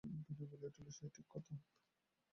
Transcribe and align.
বিনয় 0.25 0.47
বলিয়া 0.51 0.69
উঠিল, 0.69 0.87
সে 0.89 1.05
ঠিক 1.15 1.25
কথা। 1.29 1.53